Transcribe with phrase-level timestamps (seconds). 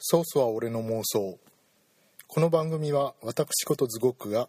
[0.00, 1.40] ソースは俺の妄想。
[2.28, 4.48] この番組は私ことズゴックが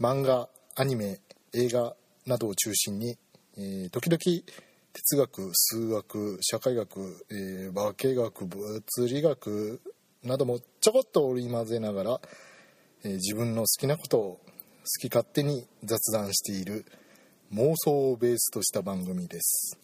[0.00, 1.20] 漫画アニメ
[1.52, 1.94] 映画
[2.24, 3.18] などを中心に、
[3.58, 4.18] えー時々
[4.94, 9.80] 哲学数学社会学、えー化学物理学
[10.24, 12.20] などもちょこっと織り交ぜながら、
[13.04, 16.86] えー自分の好きなことを好き勝手に雑談している
[17.52, 19.76] 妄想をベースとした番組です。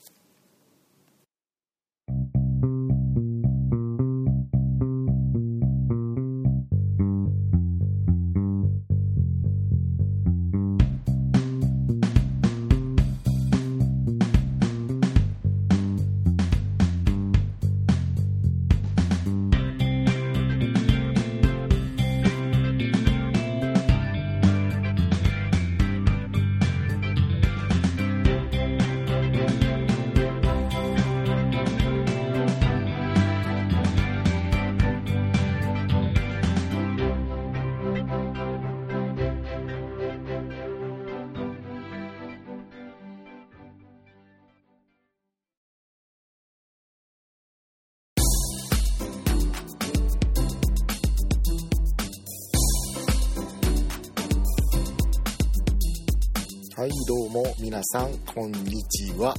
[56.88, 59.34] はいどうも皆さんこんにちは。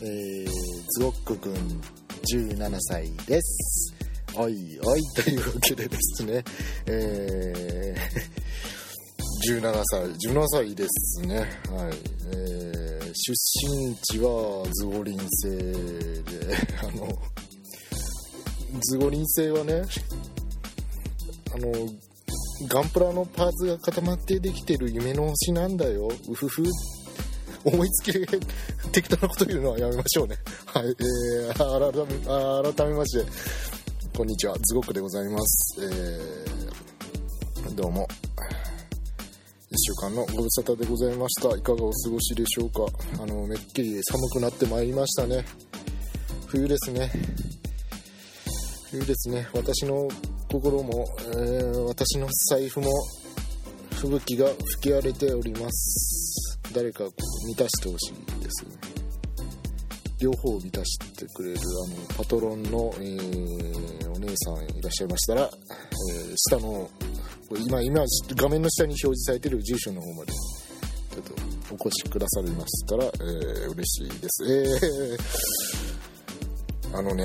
[0.00, 0.46] えー、
[0.88, 3.94] ズオックくん17歳です。
[4.34, 6.42] おいおいというわけでですね。
[6.86, 11.36] えー、 17歳17歳ですね。
[11.36, 11.46] はい
[12.34, 13.34] えー、出
[13.66, 17.06] 身地はズゴリン星であの
[18.80, 19.82] ズゴリン星はね
[21.52, 22.07] あの
[22.66, 26.08] ガンプラのパーツが固まってできてる夢の星なんだよ。
[26.28, 26.64] うふふ。
[27.64, 28.12] 思いつき
[28.92, 30.36] 適当なこと言うのはやめましょうね。
[30.66, 30.86] はい。
[30.88, 33.26] えー、改め、改めまして、
[34.16, 34.56] こんにちは。
[34.60, 35.76] ズゴックでございます。
[35.80, 38.08] えー、どうも。
[39.70, 41.56] 一週間のご無沙汰でございました。
[41.56, 42.86] いかがお過ごしでしょうか。
[43.22, 45.44] あの、めっきり寒くなってまいりましたね。
[46.46, 47.12] 冬ですね。
[48.90, 49.46] 冬ですね。
[49.52, 50.08] 私の
[50.48, 52.86] 心も、えー私の財布も
[53.92, 54.46] 吹雪が
[54.80, 56.58] 吹き荒れております。
[56.72, 57.12] 誰かこ
[57.44, 58.14] う満たしてほしい
[58.44, 58.66] です
[60.20, 66.90] 両方満たしてくれるあのパトロンの、えーお姉さんいらっしゃいましたら、えー下の
[67.66, 68.04] 今今
[68.36, 71.32] 画面の下に表示されている住所の方までちょっと
[71.84, 74.44] お越しくださりましたら、えー嬉しいです。
[74.44, 77.24] えーあのね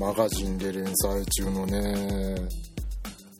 [0.00, 2.48] マガジンで連載中のね。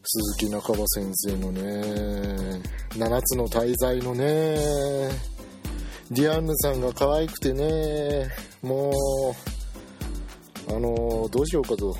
[0.04, 2.60] 鈴木中葉先生のね。
[2.90, 4.58] 7つの大罪のね。
[6.10, 8.28] ディアンヌさんが可愛くてね。
[8.60, 8.92] もう
[10.68, 11.96] あのどうしようかと。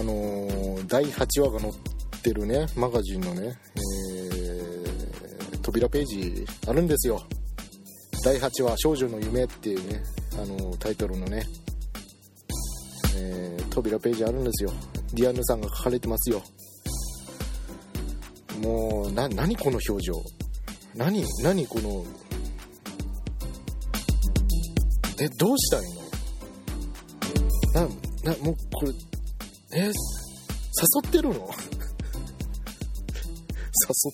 [0.00, 1.72] あの第8話が載っ
[2.22, 2.64] てるね。
[2.74, 7.22] マガジンのね、えー扉ページあるんですよ。
[8.24, 10.02] 第8話「少女の夢」っていうね
[10.40, 11.42] あのタイトルのね。
[13.16, 14.72] えー扉ページあるんですよ。
[15.14, 16.42] ディアンヌさんが書かれてますよ。
[18.62, 20.12] もうな何この表情？
[20.94, 22.04] 何何この？
[25.20, 25.82] えどうしたい
[27.74, 27.88] の？
[28.24, 28.92] ななもうこれ
[29.74, 29.92] え誘
[31.06, 31.34] ってるの？
[31.40, 31.50] 誘っ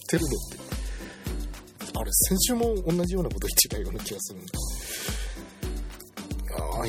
[0.08, 0.58] てるのって。
[1.98, 4.52] あれ先週も同じようなこと言ってたような気がするんだ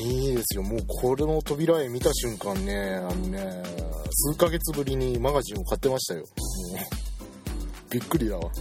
[0.02, 0.64] いいですよ。
[0.64, 3.64] もうこれの扉絵見た瞬間ねあのね
[4.12, 6.22] 数ヶ月ぶりにマガジンを買ってましたよ。
[6.22, 6.26] も
[7.88, 8.52] うびっくりだわ。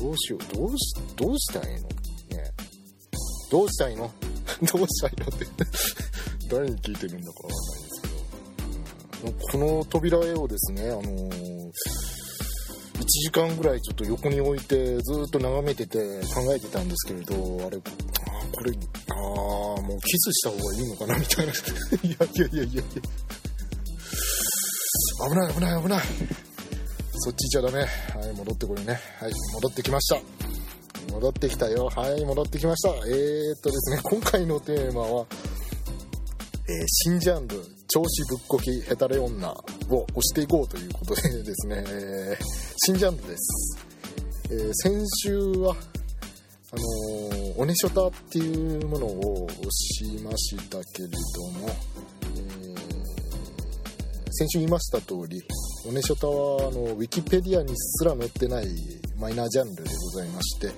[0.00, 0.56] どうしよう。
[0.56, 1.88] どうしどうしたいの？
[1.88, 1.88] ね。
[3.50, 4.10] どうしたいの？
[4.72, 5.46] どうしたいのって。
[6.50, 9.72] 誰に聞いてるんだかわかんないですけど、うん。
[9.72, 11.61] この扉絵をですねあのー
[13.12, 15.98] 1時間ぐらいちょっと横に置いてずっと眺めてて
[16.34, 17.34] 考えてたんですけれど
[17.66, 17.80] あれあ
[18.56, 21.52] これあーもうキスした方がいいのかなみたいな。
[21.52, 21.66] いや
[22.10, 22.72] いやいやいや。
[22.72, 22.82] いや
[25.28, 26.02] 危ない危ない危ない。
[27.18, 27.80] そっちじゃダメ。
[27.80, 27.88] はい
[28.34, 28.98] 戻ってこれね。
[29.18, 30.20] はい戻ってきました。
[31.12, 31.90] 戻ってきたよ。
[31.94, 32.94] はい戻ってきました。
[32.94, 35.26] えー、っとですね今回のテーマは
[36.66, 42.44] えー新ジャンル調子ぶっこきヘタレ女を押していこうということでですね、えー
[42.86, 43.78] 新ジャンルです、
[44.50, 45.76] えー先週は
[46.72, 52.82] あのーオネショタっていうものを押しましたけれども、えー
[54.30, 55.42] 先週言いました通り
[55.86, 58.68] オネショタはあのウィキペディアにすら載ってない
[59.18, 60.70] マイナージャンルでございまして、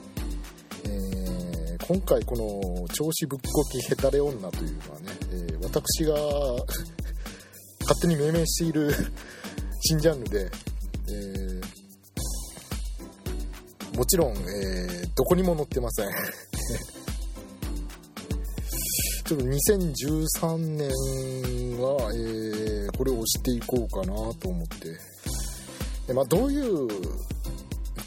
[0.86, 1.44] えー
[1.86, 6.14] 今回この調子ぶっこきヘタレ女というのはね、え、私が
[7.84, 8.90] 勝手に命名している
[9.86, 10.50] 新ジャンルで、
[11.08, 16.08] えー、もちろん、えー、どこにも載ってません。
[19.24, 20.88] ちょっと2013年
[21.78, 24.98] は、えー、これを押していこうかなと思って。
[26.06, 26.88] で、まあ、どういう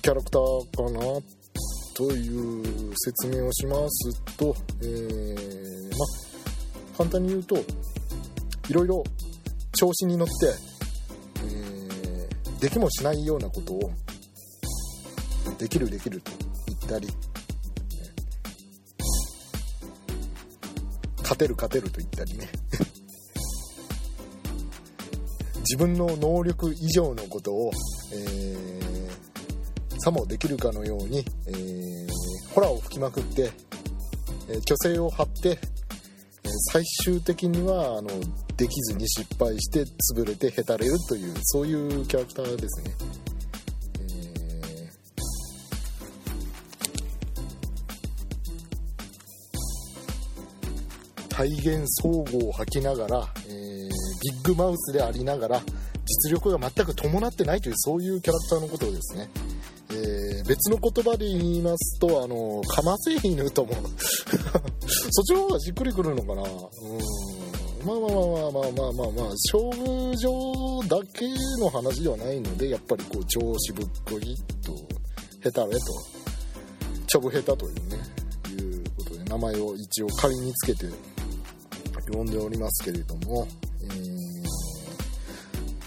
[0.02, 1.00] キャラクターかな
[1.96, 6.06] という説明をしますと、えー、ま
[6.94, 7.58] あ、簡単に言うと
[8.70, 9.04] いろいろ
[9.78, 10.34] 調子に乗って、
[11.46, 13.92] えー、できもしないようなことを
[15.60, 16.32] できるできると
[16.66, 17.08] 言ったり
[21.22, 22.50] 勝てる勝てると言ったりね。
[25.60, 27.72] 自分の能力以上のことを、
[28.14, 32.08] えー、さもできるかのように、えー、
[32.54, 33.52] ホラーを吹きまくって、
[34.66, 35.60] 虚勢を張って、
[36.72, 38.10] 最終的にはあの
[38.58, 42.92] できずに失敗して潰れてへたれるというそういうキャラクターですね。
[44.02, 44.90] え
[51.30, 53.90] 体現総合を吐きながら、えー、ビ
[54.42, 55.62] ッグマウスでありながら
[56.24, 59.30] 実力が全く伴ってないというそういうキャラクターのことをですね、
[59.92, 63.74] えー、別の言葉で言いますとあのかませ犬とも
[65.12, 66.42] そっちの方がじっくりくるのかな。
[66.42, 67.27] うん。
[67.88, 71.26] まあまあまあまあまあまあまあ、勝負場だけ
[71.62, 74.76] の話ではないので、やっぱりこう、調子ぶっこいと、
[75.50, 75.86] 下手れと、
[77.08, 77.98] ちょぶ下手というね、
[78.62, 80.88] いうことで、名前を一応仮につけて
[82.12, 83.48] 呼んでおりますけれども、
[83.84, 83.90] えー、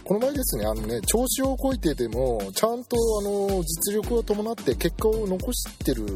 [0.02, 6.12] この前ですね、あのね、調子をこいてても、ちゃんとあの、実力を伴って結果を残してるキ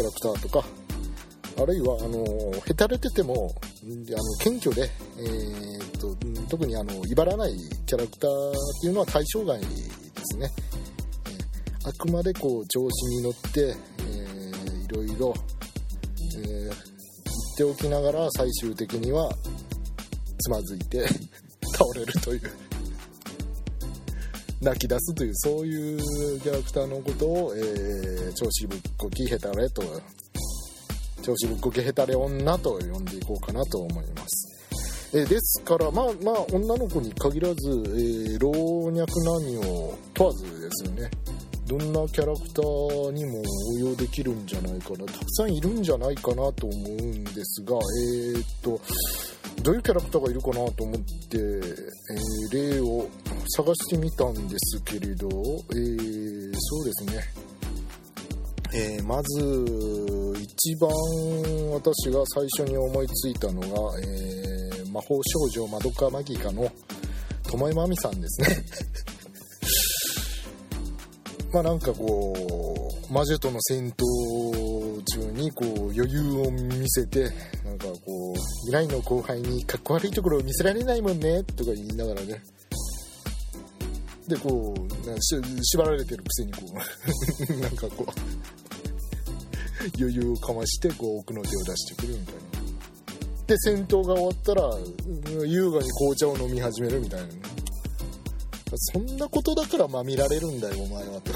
[0.00, 0.64] ャラクターとか、
[1.56, 2.24] あるいはあの、
[2.66, 6.14] へたれてても、あの謙虚で、えーと、
[6.50, 7.52] 特にあの威張らない
[7.86, 10.50] キャラクターっていうのは対象外ですね。
[11.28, 15.34] えあくまでこう調子に乗って、えー、いろいろ、
[16.36, 16.90] えー
[17.60, 19.30] ておきながら最終的には
[20.38, 21.06] つまずいて
[21.76, 22.42] 倒れるという
[24.62, 29.82] 泣き出すというそういうキャラクターのことを、えー、調子ぶっこきヘタレと
[31.30, 38.50] 調子ぶっこきヘタレ女と呼んでいこうかなと思います、えー、ですからまあまあ女の子に限らず、えー、老
[38.86, 39.60] 若男女
[40.14, 41.10] 問わずですよね。
[41.66, 43.38] どんなキャラクターにも
[43.76, 45.06] 応用できるんじゃないかな。
[45.06, 48.80] たくさんいるんじゃないかなと思うんですがえー、っと
[49.62, 53.06] どういうキャラクターがいるかなと思って、えー、例を
[53.56, 57.22] 探してみたんですけれど、えー、そうですね、
[58.72, 60.90] えー、まず一番
[61.72, 63.68] 私が最初に思いついたのが、
[64.00, 64.50] えー
[64.90, 66.70] 魔法少女まどかマギカの
[67.44, 68.48] 巴真美さんですね。
[71.52, 77.28] まあなんかこう魔女との戦闘中にこう余裕を見せて
[77.64, 78.36] なんかこう
[78.66, 82.42] 未来の後輩にかっこ悪いところを見せられないもんねとか言いながらね。
[84.28, 86.60] でこう縛られてるくせにこ
[87.48, 88.59] う なんかこう
[89.98, 92.40] 余裕をかましてこう奥の手を出してくるみたいな。
[93.46, 94.62] で戦闘が終わったら
[95.44, 97.32] 優雅に紅茶を飲み始めるみたいな、ね、
[98.74, 101.32] そんなことだからまみられるんだよお前はと。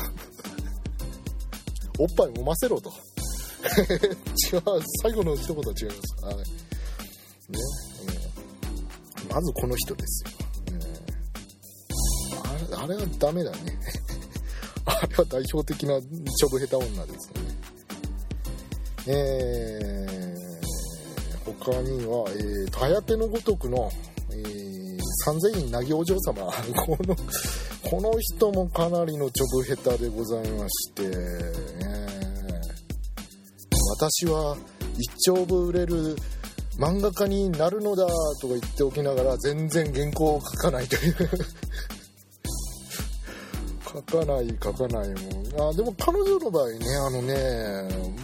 [1.98, 2.90] おっぱい揉ませろと。
[3.64, 4.62] 違う
[5.02, 5.88] 最後の一言は違い。
[5.88, 6.44] ますはいね、
[8.02, 10.30] えー、まずこの人ですよ、
[10.66, 13.78] えー、あれあれはダメだね。
[14.86, 17.53] あれは代表的なちょぶ下手女ですよね。
[19.06, 23.90] えー、他には、えー、たやてのごとくの、
[24.30, 24.84] えー
[25.24, 26.52] 三千院なぎお嬢様。
[26.84, 27.16] この
[27.90, 31.52] この人もかなりのちょぶ下手でございまして、え
[33.96, 34.56] 私は
[34.98, 36.16] 一丁部売れる
[36.78, 38.06] 漫画家になるのだ
[38.40, 41.14] とか言っておきながら全然原稿を書かないという。
[43.86, 45.08] 書かない書かない。
[45.08, 47.34] もんあでも彼女の場合ねあのね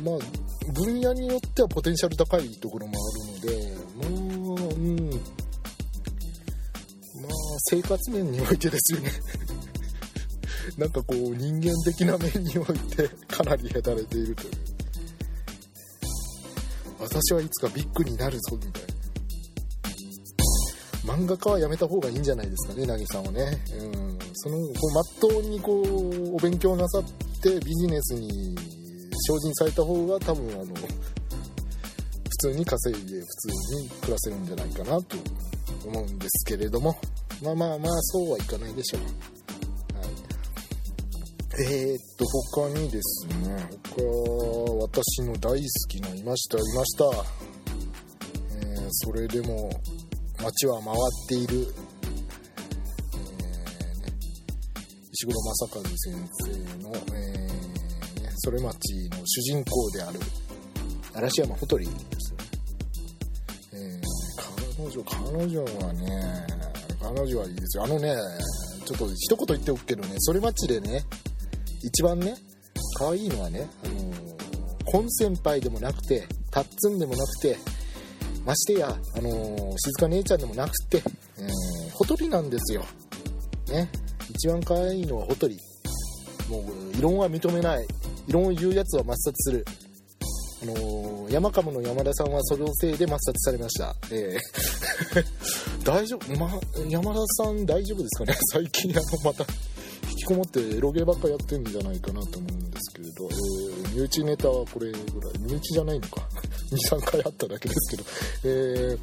[0.02, 4.08] まあ分野によってはポテンシャル高いところもあるのでまあ
[4.74, 5.10] うん
[7.22, 7.28] ま
[7.70, 9.10] 生活面においてですよね。
[10.78, 14.50] なんかこう人間的な面においてかなりへたれているという。
[16.98, 18.88] 私はいつかビッグになるぞみたいな。
[21.14, 23.62] 漫画家はやめた方がいいんじゃないですかね凪さんはね。
[23.78, 24.18] うん。
[24.34, 27.04] そのこうまっとうにこうお勉強なさっ
[27.40, 28.56] てビジネスに
[29.20, 30.74] 精進された方が多分あの普
[32.40, 33.48] 通に稼いで普通
[33.82, 35.16] に暮らせるんじゃないかなと
[35.86, 36.96] 思うんですけれども。
[37.42, 39.02] まあまあまあそうはいかないでしょう、
[39.98, 40.10] はい、
[41.72, 43.66] えー、っと他にですね。
[43.96, 44.02] 他
[44.82, 47.04] 私の大好きないましたいました、
[48.56, 49.70] えー、それでも
[50.42, 50.96] 街は回っ
[51.28, 51.66] ている。
[55.12, 55.98] 石黒正和先
[56.32, 57.79] 生の、えー、
[58.42, 60.20] それ町の主人公である。
[61.14, 62.32] 嵐山ほとりです。
[62.32, 62.44] よね、
[63.72, 66.46] えー、彼女彼女はね
[67.02, 67.84] 彼女はいいですよ。
[67.84, 68.14] あのね
[68.86, 71.04] ちょっと一言言っておくけどねそれ町でね
[71.82, 72.34] 一番ね
[72.98, 77.58] 可愛いのはねあのー、コン先輩でもなくてタッツンでもなくて
[78.44, 81.02] ましてや、あのー、静香姉ちゃんでもなくて、
[81.38, 82.84] えー、ほとりなんですよ。
[83.68, 83.88] ね。
[84.30, 85.58] 一番可愛いのはホトリ
[86.48, 86.62] もう
[86.96, 87.86] 異論は認めない。
[88.28, 89.64] 異論を言うやつは抹殺する。
[90.62, 95.24] あのー、山カモの山田さんはそのせいで抹殺されました、えー、
[95.82, 96.50] 大丈夫、ま、
[96.86, 98.36] 山田さん大丈夫ですかね？
[98.52, 99.46] 最近あのまた
[100.10, 105.38] 引きこもってロゲばっかやってんじゃないかなと思うんですけれど、えー、身内ネタはこれぐらい。
[105.38, 106.28] 身内じゃないのか。
[106.70, 108.04] 23回あっただけですけど、
[108.44, 108.98] えー、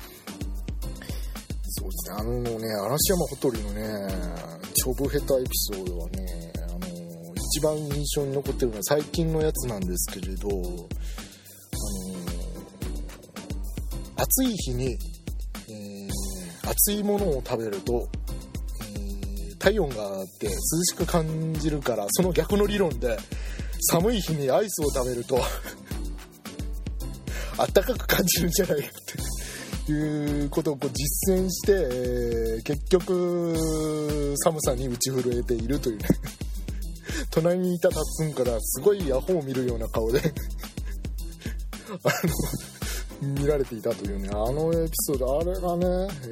[1.69, 2.17] そうですね。
[2.19, 3.81] あのね嵐山ほとりのね
[4.85, 6.46] 勝負下手エピソードはね、
[7.57, 14.95] 一番印象に残ってるのは最近のやつなんですけれど、あのー、暑い日に、
[15.67, 16.09] えー、
[16.69, 18.07] 熱いものを食べると、
[18.81, 20.51] えー、体温があって涼
[20.83, 23.17] しく感じるからその逆の理論で
[23.89, 25.39] 寒い日にアイスを食べると
[27.57, 28.91] あったかく感じるんじゃないかっ
[29.87, 36.05] ていうことをこう実践して、えー、結局寒さに打ち震えているというね。
[37.37, 40.19] 隣にいたタッツンからすごいアホを見るような顔で
[42.03, 42.09] あ
[43.23, 45.85] の見られていたというねあのエピソードあれがね、
[46.23, 46.27] え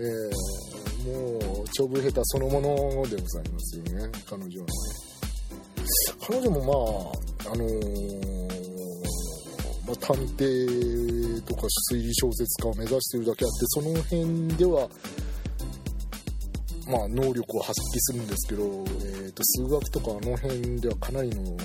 [1.03, 2.69] ー、もう長文下手そのもの
[3.07, 4.74] でございますよね彼女はね。
[6.27, 7.13] 彼女も
[7.45, 8.55] まああのー
[9.85, 14.89] まあ、探偵とか推理小説家を目指してるだけあってその辺では
[16.88, 21.58] まあ能力を発揮するんですけど、えー、と数学とかあの辺ではかなりの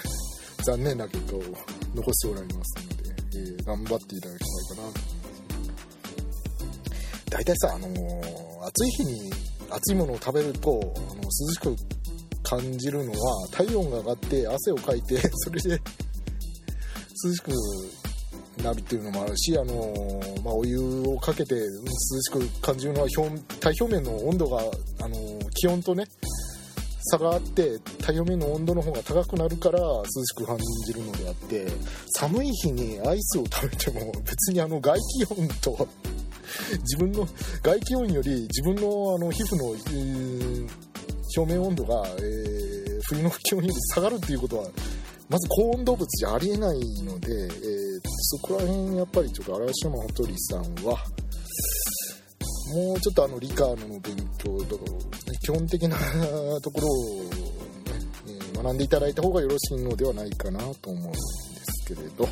[0.64, 1.42] 残念な結果を
[1.94, 5.16] 残しておられますので、えー、頑張っていただきたいかなと思います。
[7.30, 9.32] 大体さ、あのー、暑い日に
[9.70, 11.76] 熱いものを食べるとあの涼しく
[12.42, 15.80] 感じるのは体温が上がって汗をかいてそれで
[17.24, 17.50] 涼しく
[18.66, 25.16] なるっていうのもあるし、あのまあ、お湯をかけて涼しく感じるのは表体表面の温度が、あの
[25.54, 26.04] 気温とね
[27.08, 31.66] 差があって体表面の温度の方が高くなるから涼しく感じるのであって
[32.16, 35.88] 寒い日にアイスを食べても別にあの外気温と
[36.80, 37.28] 自分の
[37.62, 40.68] 外気温より自分のあの皮膚の、えー、
[41.36, 44.64] 表面温度が、えー、冬の気温より下がるっていうことは
[45.28, 47.75] まず高温動物じゃありえないので、え、
[48.28, 50.98] そこら辺やっぱりちょっと嵐山ほとりさんは
[52.74, 54.98] もうちょっとあの理科の勉強とか、ね、
[55.40, 55.96] 基本的な
[56.60, 57.30] ところを、ね、
[58.56, 62.28] 学んでいただいた方がよろしいのではないかなと思うんですけれど。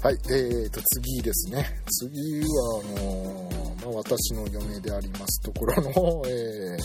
[0.00, 1.66] はい、えーと次ですね。
[2.06, 6.76] 次はあのー、まあ、私の嫁でありますところの、 え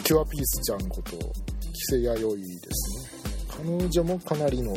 [0.00, 1.22] ー、キュアピースちゃんこと木
[1.92, 3.24] 瀬弥生ですね。
[3.78, 4.74] 彼女もかなりの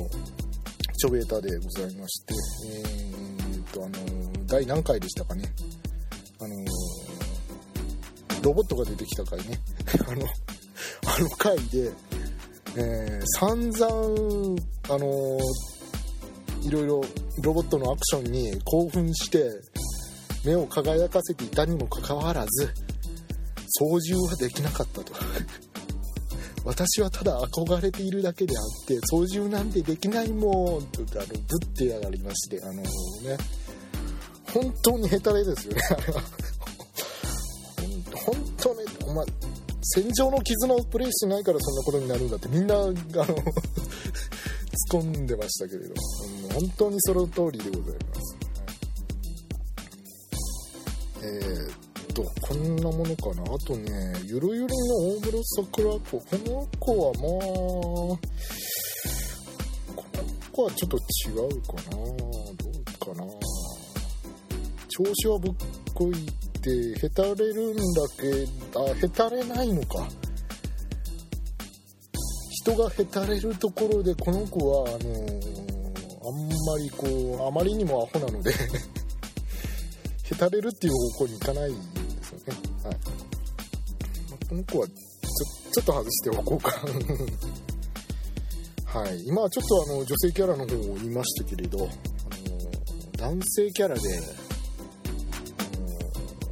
[0.97, 2.33] チョベータでございまして、
[2.65, 5.43] えー、と、あの第何回でしたかね。
[6.39, 6.55] あの
[8.41, 9.59] ロボットが出てきた回ね。
[10.07, 10.25] あの、
[11.05, 11.91] あの回で、
[12.75, 15.39] えー、散々、あの
[16.63, 17.01] いろいろ
[17.41, 19.51] ロボットのアクションに興奮して
[20.43, 22.73] 目を輝かせていたにもかかわらず
[23.79, 25.13] 操縦はできなかったと
[26.65, 32.87] 私はただ憧れているだけであって操縦なんてできないもんとあのぶってやがりましてあのね。
[34.53, 35.81] 本当に下手ですよね。
[35.91, 36.21] あれは
[38.13, 39.25] 本当ねお前
[39.81, 43.03] 戦場の絆をプレイしてないからそんなことになるんだってみんなあの突っ
[44.91, 45.93] 込んでましたけれど
[46.53, 48.37] 本当にその通りでございます、
[51.23, 51.86] えー
[52.17, 53.43] とこんなものかな？
[53.53, 53.91] あとね
[54.25, 54.73] ゆるゆるの
[55.17, 56.17] 大室桜子。
[56.17, 57.47] この子はまあ
[59.95, 61.97] この子はちょっと違うかな。
[61.97, 63.27] どうかな。
[64.89, 65.53] 調子はぶっ
[65.93, 66.13] こい
[66.59, 67.81] てへたれるんだ
[68.19, 70.07] けどあへたれないのか。
[72.63, 78.51] 人がへたれるところでこの子はあのあんまりこうあまりにもアホなので
[80.29, 81.71] へたれるっていう方向に行かない、
[84.49, 84.93] この子はちょ
[85.73, 86.71] ちょっと外しておこうか。
[88.99, 89.27] はい。
[89.27, 91.89] 今はちょっとあの女性キャラの方を見ましたけれどあの
[93.17, 94.01] 男性キャラで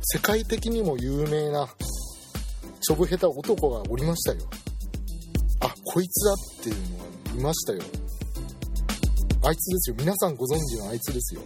[0.02, 1.70] 世界的にも有名な
[2.82, 4.42] ちょぶ下手男がおりましたよ。
[5.62, 7.82] あこいつだっていうのはいましたよ。
[9.42, 9.96] あいつですよ。
[9.98, 11.42] 皆さんご存知のあいつですよ。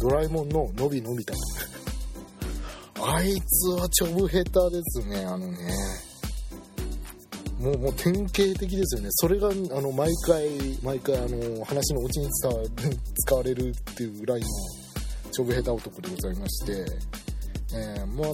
[0.00, 1.34] ドラえもんののびのび太。
[3.10, 5.56] あいつはちょぶ下手ですねあのね。
[7.58, 9.08] もうもう典型的ですよね。
[9.12, 10.48] それがあの毎回
[10.82, 12.54] 毎回あの話のオチに使わ
[13.26, 14.46] 使われるっていうぐらいの
[15.32, 17.18] ちょぶ下手男でございまして。
[17.70, 18.28] えー、まあ、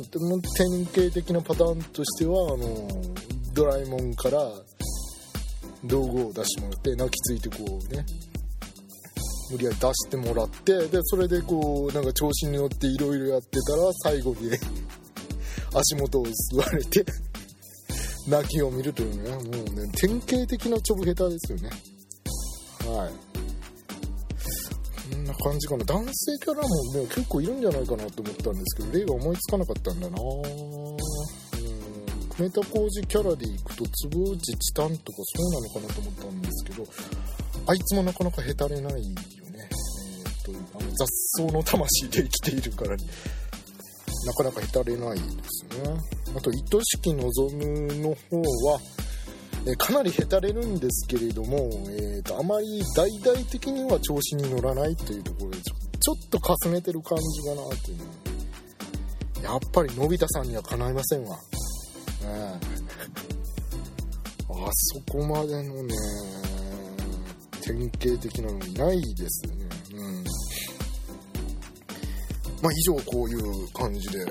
[0.57, 2.89] 典型的なパターンとしてはあの
[3.53, 4.39] ドラえもんから
[5.83, 8.07] 道具を出してもらって泣きついてこうね。
[9.51, 14.51] 無理やり出してもらってでそれでこうなんか調子に乗っていろいろやってたら最後に
[15.75, 17.05] 足元を吸われて
[18.27, 19.31] 泣きを見るというね。
[19.31, 19.43] もう
[19.75, 21.71] ね典型的なちょぶ下手ですよね。
[22.87, 23.13] はい。
[25.13, 25.85] こんな感じかな。
[25.85, 30.17] 男性キャラももう結構いるんじゃないかなと思ったんですけど例が思いつかなかったんだな。
[30.23, 30.97] うん。
[32.39, 36.87] メタ工事キャラでいくと坪内チタンとかそうなのかなと思ったんですけど
[37.67, 39.15] あいつもなかなかへたれないよね。
[40.19, 41.07] え、っとあの雑
[41.39, 43.05] 草の魂で生きているからに
[44.27, 45.97] なかなかへたれないですね。
[46.37, 48.41] あと愛しき望むの方
[48.73, 48.81] は
[49.67, 51.57] えかなりへたれるんですけれども、
[51.89, 58.25] えーと、あまり大々的には調子に乗らないというところでちょちょっとかすめてる感じかなという。
[59.43, 61.43] やっぱりのび太さんにはかないませんわ、ね、
[64.49, 65.95] あそこまでのね
[67.67, 69.53] 典型的なのいないですね。
[69.95, 70.25] うん。
[72.63, 74.25] まあ以上こういう感じで、え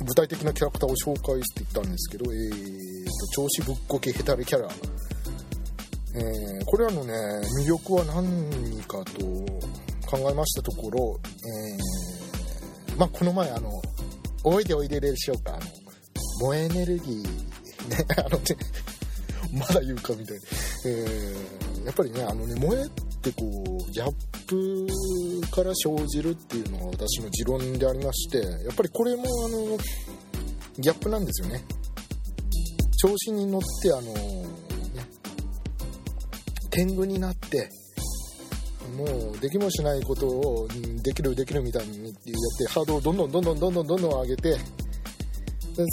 [0.00, 2.82] ー、具体的なキャラクターを紹介していったんですけど、えー
[3.22, 4.68] と調子ぶっこけヘタレキャラ、
[6.16, 7.14] えー、これらのね
[7.60, 9.24] 魅力は何かと
[10.06, 11.20] 考えましたところ、
[12.88, 13.70] えー、まあこの前あの
[14.44, 15.60] 「おいでおいででしょうか」あの
[16.40, 17.52] 萌えエネルギー。
[17.88, 18.44] ねあのね
[19.52, 20.42] まだ言うかみたいな、
[20.86, 22.88] えー、やっぱりねあのね萌えっ
[23.20, 23.44] てこ
[23.86, 24.12] うギャッ
[24.46, 29.78] プから生じるっていうのが私の持論でありましてやっぱりこれもあの
[30.78, 31.62] ギャップなんですよね。
[33.02, 34.46] 調子に乗ってあのね
[36.70, 37.68] 天狗になって
[38.96, 40.68] もうできもしないことを
[41.02, 44.56] できるできるみたいにやってハードをどんどんどんどんどんどんどん上げて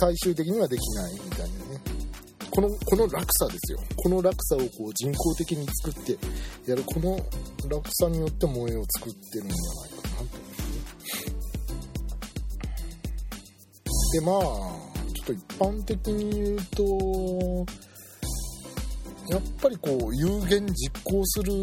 [0.01, 1.68] 最終的にはできないみたいな。
[2.59, 3.79] このこの落差ですよ。
[3.95, 6.17] この落差をこう人工的に作って
[6.69, 6.83] やる。
[6.83, 7.17] この
[7.69, 10.59] 落差によって萌えを作ってるんじゃないかなと思って。
[14.11, 14.39] でまあ
[15.13, 16.83] ちょっと一般的に言うと
[19.31, 21.53] やっぱりこう有言実行する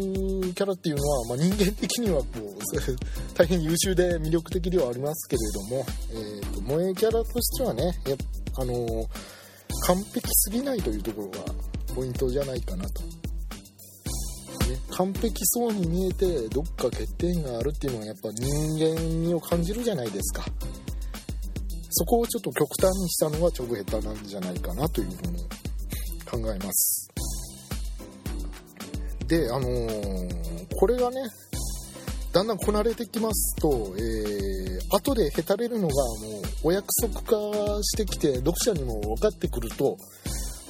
[0.53, 2.57] キャラっていうのは、まあ、人間的にはこう
[3.37, 8.15] 大変優秀で魅力的ではありますけれども、えーと、萌えキャラとしてはねや
[8.55, 9.05] あの
[9.87, 11.53] 完璧すぎないというところが
[11.95, 13.01] ポイントじゃないかなと。
[13.03, 13.07] ね、
[14.91, 20.43] 完璧そうに見えてどっか欠点があるっていうのはやっぱ人間味を感じるじゃないですか。
[21.89, 25.47] そこをちょっと極端にしたのがちょぶ下手なんじゃないかなというふうに
[26.29, 27.09] 考えます。
[29.25, 31.21] で、あのー、これがね、
[32.33, 39.97] だんだんこなれてきますと、えー、後でへたれるのがもうお約束化してきて読者にも分かってくると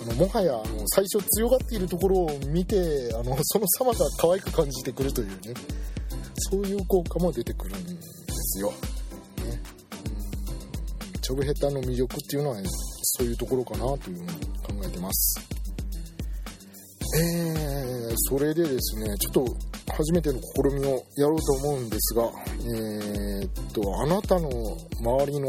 [0.01, 5.53] あのもはやあの最初強がっているところを見てあのその様が可愛く感じてくるというね
[6.51, 8.71] そういう効果も出てくるんですよ。
[11.27, 14.27] ちょぶヘタの魅力っていうのは、そういうところかなというふうに
[14.63, 15.56] 考えてます。
[17.15, 19.45] えー、それでですね、ちょっと
[19.93, 24.49] 初めての試みをやろうと思うんですが、えー、っと、あなたの
[24.99, 25.47] 周りの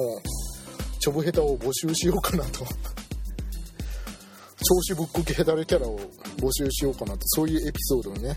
[1.01, 2.65] ちょぶヘタを募集しようかなと。
[4.65, 5.99] 調子ぶっこけヘタレキャラを
[6.37, 8.37] 募集しようかなと、そういうエピソードをね、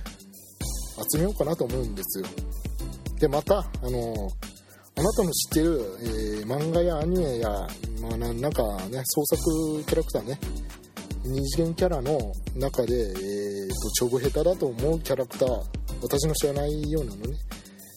[1.11, 2.25] 集めようかなと思うんですよ。
[3.19, 4.29] で、また、あの
[4.97, 7.49] あなたの知ってる、えー、漫画やアニメや、
[8.01, 10.39] まあ、なんかね、創作キャラクターね、
[11.31, 12.19] 二次元キャラの
[12.57, 15.63] 中で、えーと、ちょぶ下手だと思うキャラクター、
[16.01, 17.37] 私の知らないようなのね、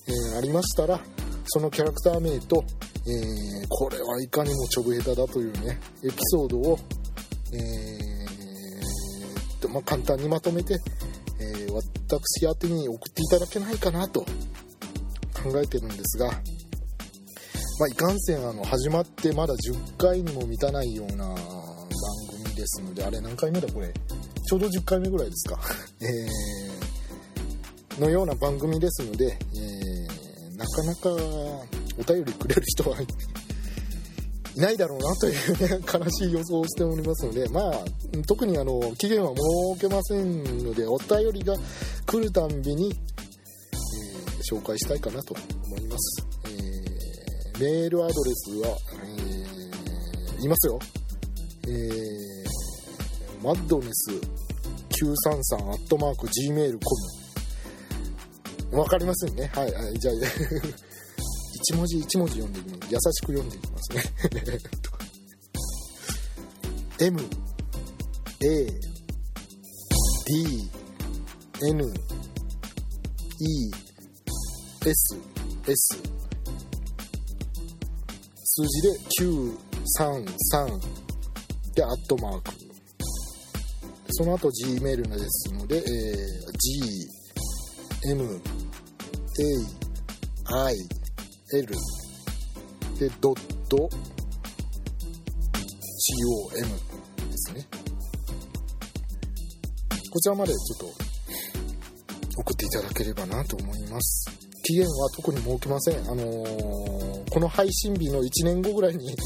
[0.06, 1.00] えー、ありましたら、
[1.46, 6.78] そのキャラクター名と、えー、これはいかにもちょぶ下手だというね、エピソードを、
[7.52, 10.74] えーとまあ、簡単にまとめて、
[11.40, 14.28] えー、私宛に送っていただけないかなと考
[15.60, 16.36] えてるんですが、ま
[17.86, 21.34] あ、いかんせんあの始まってまだ10回にも満たないような
[22.64, 23.92] ですのであれ何回目だこれ
[24.46, 25.58] ちょうど10回目ぐらいですか、
[26.00, 32.96] えー、のような番組ですので、えー、なかなかお便りくれる人は
[34.56, 37.84] いないだろうなというね、悲しい予想をしておりますので、まあ、
[38.26, 39.32] 特にあの、期限は
[39.74, 41.56] 設けませんので、お便りが
[42.06, 45.34] 来るたんびに、えー、紹介したいかなと
[45.66, 46.24] 思います。
[46.44, 48.78] えー、メールアドレスは、
[50.36, 50.78] えー、いますよ。
[51.66, 52.33] えー、
[53.44, 56.80] マッドネス933アットマーク Gmail.com
[58.80, 59.50] わかりませんね。
[59.54, 60.14] はい、はい、じゃあ
[61.54, 62.94] 一文字一文字読んでいきます。
[62.94, 64.02] 優しく読んでいきますね。
[67.06, 68.66] M A
[70.26, 70.70] D
[71.68, 71.84] N
[73.40, 73.70] E
[74.86, 75.18] S
[75.66, 75.98] S
[78.42, 78.88] 数字で
[80.56, 80.80] 933
[81.74, 82.63] でアットマーク。
[84.16, 85.82] その後 Gmail ですので、えー、
[86.56, 87.08] G
[88.12, 88.40] M
[89.40, 89.44] A
[90.68, 90.76] I
[91.54, 91.66] L
[93.00, 93.88] でドット
[95.56, 97.66] COM ですね。
[100.12, 100.86] こちらまでちょっと
[102.36, 104.30] 送っていただければなと思います。
[104.62, 105.98] 期限は特に設けません。
[106.08, 109.16] あのー、この配信日の1年後ぐらいに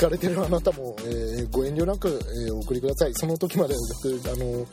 [0.00, 4.66] 聞かれてるあなたも、えー、ご遠慮なく、えー、お送りくださいその時まであの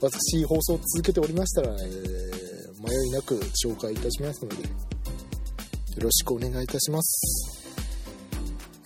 [0.00, 1.76] 私放送続けておりましたら、え
[2.80, 4.68] 迷いなく紹介いたしますのでよ
[5.98, 7.60] ろしくお願いいたします。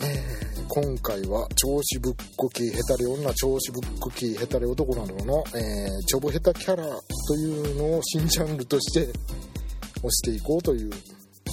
[0.00, 10.90] えー、今回は、調子ぶっこき、ヘタレ女、調子ぶっこき、ヘタレ男などの、えー、ちょぼヘタキャラというのを新ジャンルとして押していこうという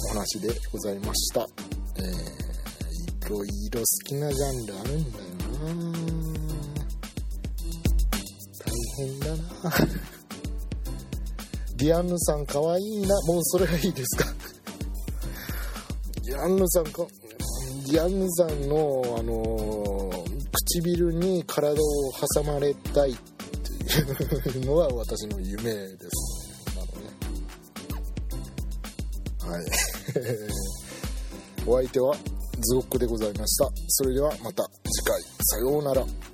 [0.06, 1.46] お話でございました。
[1.98, 2.41] えー、
[3.32, 4.30] ろいろ好きな。
[4.32, 5.32] ジャンルあるんだよな
[8.58, 9.36] 大変だな
[11.76, 13.08] ディアンヌさんかわいいな。
[13.26, 14.32] もうそれがいいですか？
[16.24, 17.06] ディアンヌさんか
[17.90, 20.24] ディアンヌさんの、あの
[20.76, 21.76] 唇に体を
[22.34, 27.10] 挟まれたいっていうのは私の夢ですなのね。
[29.40, 29.64] はい。
[31.66, 32.16] お相手は？
[32.62, 33.70] ズゴックでございました。
[33.88, 35.22] それではまた次回。
[35.40, 36.31] さようなら。